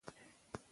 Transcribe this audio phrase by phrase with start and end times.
[0.07, 0.57] -بیک سمند: